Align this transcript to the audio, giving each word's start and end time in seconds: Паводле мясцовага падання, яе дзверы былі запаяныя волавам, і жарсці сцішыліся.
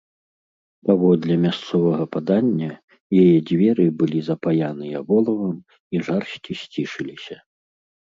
Паводле 0.89 1.33
мясцовага 1.45 2.03
падання, 2.15 2.69
яе 3.23 3.35
дзверы 3.49 3.85
былі 3.99 4.19
запаяныя 4.29 4.97
волавам, 5.11 5.53
і 5.97 6.03
жарсці 6.09 6.57
сцішыліся. 6.63 7.37